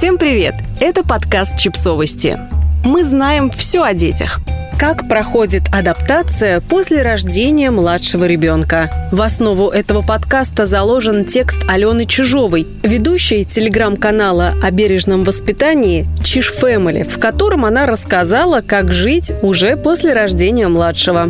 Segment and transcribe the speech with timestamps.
[0.00, 0.54] Всем привет!
[0.80, 2.38] Это подкаст «Чипсовости».
[2.82, 4.40] Мы знаем все о детях.
[4.78, 8.90] Как проходит адаптация после рождения младшего ребенка?
[9.12, 17.02] В основу этого подкаста заложен текст Алены Чижовой, ведущей телеграм-канала о бережном воспитании «Чиж Фэмили»,
[17.02, 21.28] в котором она рассказала, как жить уже после рождения младшего.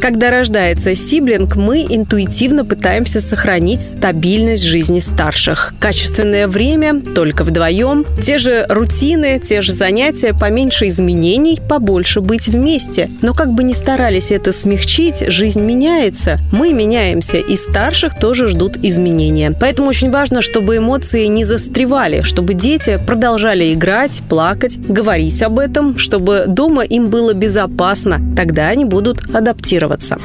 [0.00, 5.74] Когда рождается сиблинг, мы интуитивно пытаемся сохранить стабильность жизни старших.
[5.78, 13.08] Качественное время только вдвоем, те же рутины, те же занятия, поменьше изменений, побольше быть вместе.
[13.22, 18.76] Но как бы ни старались это смягчить, жизнь меняется, мы меняемся, и старших тоже ждут
[18.82, 19.52] изменения.
[19.58, 25.96] Поэтому очень важно, чтобы эмоции не застревали, чтобы дети продолжали играть, плакать, говорить об этом,
[25.96, 28.20] чтобы дома им было безопасно.
[28.36, 30.18] Тогда они будут адаптироваться адаптироваться.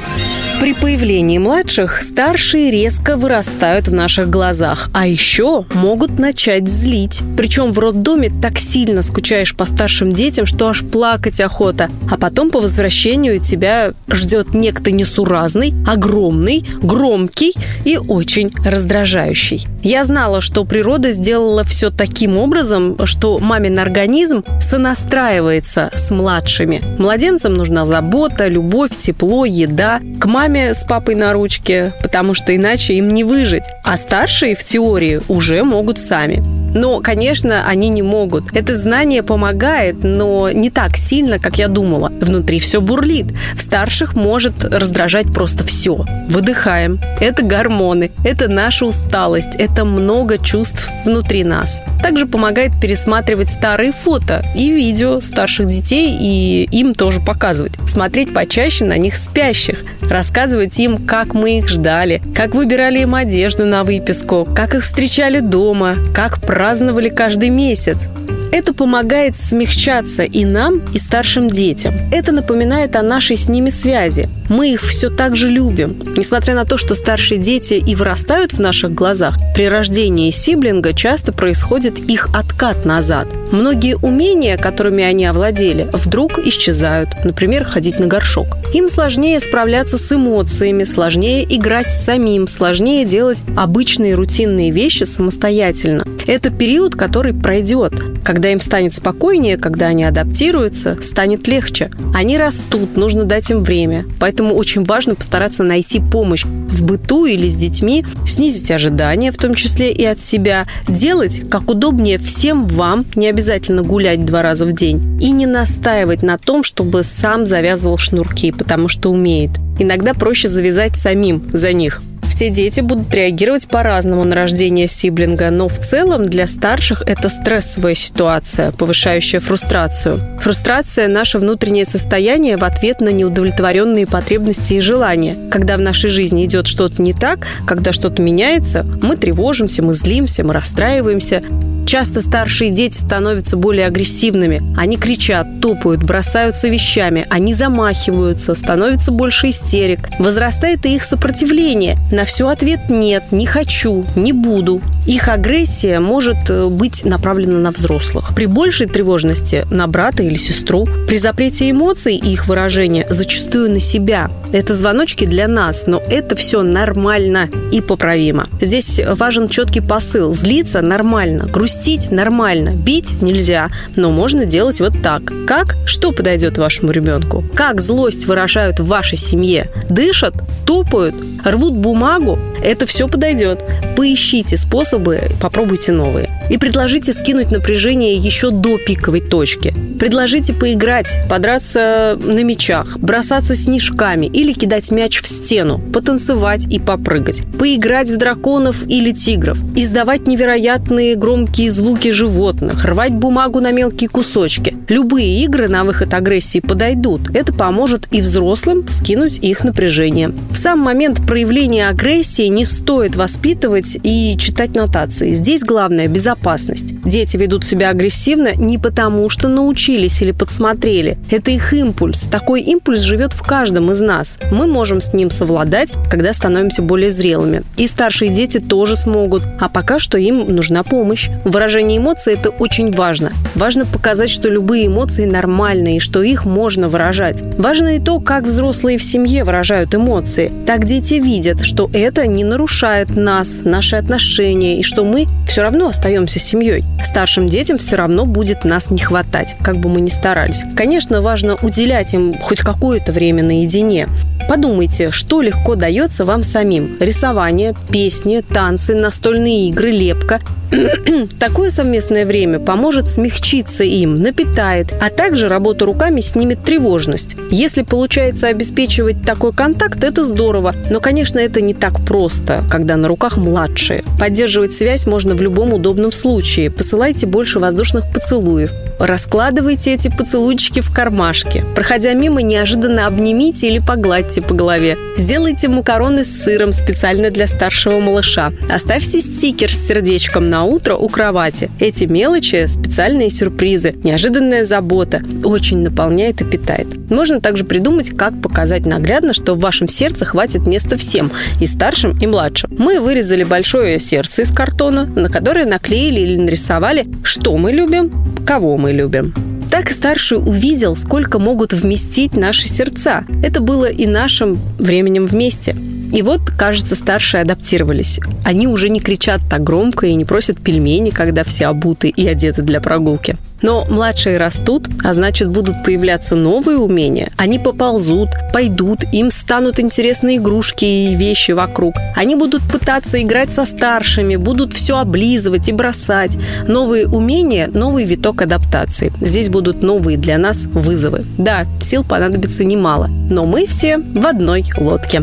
[0.60, 7.22] При появлении младших старшие резко вырастают в наших глазах, а еще могут начать злить.
[7.36, 11.90] Причем в роддоме так сильно скучаешь по старшим детям, что аж плакать охота.
[12.10, 17.54] А потом по возвращению тебя ждет некто несуразный, огромный, громкий
[17.86, 19.66] и очень раздражающий.
[19.82, 26.82] Я знала, что природа сделала все таким образом, что мамин организм сонастраивается с младшими.
[26.98, 30.00] Младенцам нужна забота, любовь, тепло, еда.
[30.20, 33.64] К маме с папой на ручке, потому что иначе им не выжить.
[33.82, 36.59] А старшие в теории уже могут сами.
[36.74, 38.54] Но, конечно, они не могут.
[38.54, 42.12] Это знание помогает, но не так сильно, как я думала.
[42.20, 43.26] Внутри все бурлит.
[43.54, 46.04] В старших может раздражать просто все.
[46.28, 47.00] Выдыхаем.
[47.20, 51.82] Это гормоны, это наша усталость, это много чувств внутри нас.
[52.02, 57.72] Также помогает пересматривать старые фото и видео старших детей и им тоже показывать.
[57.86, 63.66] Смотреть почаще на них спящих, рассказывать им, как мы их ждали, как выбирали им одежду
[63.66, 68.10] на выписку, как их встречали дома, как праздновали каждый месяц.
[68.52, 71.94] Это помогает смягчаться и нам, и старшим детям.
[72.12, 74.28] Это напоминает о нашей с ними связи.
[74.50, 75.96] Мы их все так же любим.
[76.16, 81.32] Несмотря на то, что старшие дети и вырастают в наших глазах, при рождении сиблинга часто
[81.32, 83.28] происходит их откат назад.
[83.52, 87.10] Многие умения, которыми они овладели, вдруг исчезают.
[87.24, 88.56] Например, ходить на горшок.
[88.74, 96.02] Им сложнее справляться с эмоциями, сложнее играть самим, сложнее делать обычные рутинные вещи самостоятельно.
[96.26, 97.92] Это период, который пройдет.
[98.24, 101.90] Когда им станет спокойнее, когда они адаптируются, станет легче.
[102.14, 104.06] Они растут, нужно дать им время.
[104.20, 109.54] Поэтому очень важно постараться найти помощь в быту или с детьми, снизить ожидания, в том
[109.54, 114.72] числе и от себя, делать как удобнее всем вам, не обязательно гулять два раза в
[114.72, 119.50] день, и не настаивать на том, чтобы сам завязывал шнурки, потому что умеет.
[119.78, 122.02] Иногда проще завязать самим за них.
[122.30, 127.96] Все дети будут реагировать по-разному на рождение сиблинга, но в целом для старших это стрессовая
[127.96, 130.38] ситуация, повышающая фрустрацию.
[130.40, 135.36] Фрустрация– наше внутреннее состояние в ответ на неудовлетворенные потребности и желания.
[135.50, 140.44] Когда в нашей жизни идет что-то не так, когда что-то меняется, мы тревожимся, мы злимся,
[140.44, 141.42] мы расстраиваемся.
[141.90, 144.62] Часто старшие дети становятся более агрессивными.
[144.78, 150.08] Они кричат, топают, бросаются вещами, они замахиваются, становится больше истерик.
[150.20, 151.98] Возрастает и их сопротивление.
[152.20, 154.82] На все ответ «нет», «не хочу», «не буду».
[155.06, 158.34] Их агрессия может э, быть направлена на взрослых.
[158.34, 160.86] При большей тревожности– на брата или сестру.
[161.08, 164.30] При запрете эмоций и их выражения зачастую на себя.
[164.52, 168.48] Это звоночки для нас, но это все нормально и поправимо.
[168.60, 170.34] Здесь важен четкий посыл.
[170.34, 175.32] Злиться нормально, грустить нормально, бить нельзя, но можно делать вот так.
[175.46, 175.76] Как?
[175.86, 177.44] Что подойдет вашему ребенку?
[177.54, 179.70] Как злость выражают в вашей семье?
[179.88, 180.34] Дышат?
[180.66, 181.14] Топают?
[181.44, 182.38] Рвут бумагу?
[182.62, 183.60] Это все подойдет.
[183.96, 186.30] Поищите способы, попробуйте новые.
[186.50, 189.74] И предложите скинуть напряжение еще до пиковой точки.
[189.98, 197.42] Предложите поиграть, подраться на мячах, бросаться снежками или кидать мяч в стену, потанцевать и попрыгать.
[197.58, 199.58] Поиграть в драконов или тигров.
[199.76, 204.74] Издавать невероятные громкие звуки животных, рвать бумагу на мелкие кусочки.
[204.88, 207.30] Любые игры на выход агрессии подойдут.
[207.34, 210.32] Это поможет и взрослым скинуть их напряжение.
[210.50, 215.32] В сам момент проявления агрессии не стоит воспитывать и читать нотации.
[215.32, 216.94] Здесь главное– безопасность.
[217.04, 221.18] Дети ведут себя агрессивно не потому, что научились или подсмотрели.
[221.30, 222.22] Это их импульс.
[222.22, 224.29] Такой импульс живет в каждом из нас.
[224.50, 227.62] Мы можем с ним совладать, когда становимся более зрелыми.
[227.76, 229.42] И старшие дети тоже смогут.
[229.60, 231.28] А пока что им нужна помощь.
[231.44, 233.32] Выражение эмоций– это очень важно.
[233.54, 237.42] Важно показать, что любые эмоции нормальные, что их можно выражать.
[237.58, 240.52] Важно и то, как взрослые в семье выражают эмоции.
[240.66, 245.88] Так дети видят, что это не нарушает нас, наши отношения, и что мы все равно
[245.88, 246.84] остаемся семьей.
[247.04, 250.62] Старшим детям все равно будет нас не хватать, как бы мы ни старались.
[250.76, 254.08] Конечно, важно уделять им хоть какое-то время наедине.
[254.50, 256.96] Подумайте, что легко дается вам самим.
[256.98, 260.40] Рисование, песни, танцы, настольные игры, лепка.
[261.40, 267.36] Такое совместное время поможет смягчиться им, напитает, а также работа руками снимет тревожность.
[267.50, 270.74] Если получается обеспечивать такой контакт, это здорово.
[270.90, 274.04] Но, конечно, это не так просто, когда на руках младшие.
[274.18, 276.70] Поддерживать связь можно в любом удобном случае.
[276.70, 278.70] Посылайте больше воздушных поцелуев.
[279.00, 281.64] Раскладывайте эти поцелуйчики в кармашке.
[281.74, 284.98] Проходя мимо, неожиданно обнимите или погладьте по голове.
[285.16, 288.52] Сделайте макароны с сыром специально для старшего малыша.
[288.68, 291.70] Оставьте стикер с сердечком на утро у кровати.
[291.80, 295.20] Эти мелочи– специальные сюрпризы, неожиданная забота.
[295.44, 297.10] Очень наполняет и питает.
[297.10, 301.30] Можно также придумать, как показать наглядно, что в вашем сердце хватит места всем–
[301.60, 302.70] и старшим, и младшим.
[302.78, 308.12] Мы вырезали большое сердце из картона, на которое наклеили или нарисовали, что мы любим,
[308.46, 309.34] кого мы любим.
[309.70, 313.24] Так старший увидел, сколько могут вместить наши сердца.
[313.42, 315.76] Это было и нашим временем вместе.
[316.12, 318.20] И вот, кажется, старшие адаптировались.
[318.44, 322.62] Они уже не кричат так громко и не просят пельмени, когда все обуты и одеты
[322.62, 323.36] для прогулки.
[323.62, 327.30] Но младшие растут, а значит будут появляться новые умения.
[327.36, 331.94] Они поползут, пойдут, им станут интересны игрушки и вещи вокруг.
[332.16, 336.38] Они будут пытаться играть со старшими, будут все облизывать и бросать.
[336.66, 339.12] Новые умения– новый виток адаптации.
[339.20, 341.24] Здесь будут новые для нас вызовы.
[341.36, 345.22] Да, сил понадобится немало, но мы все в одной лодке.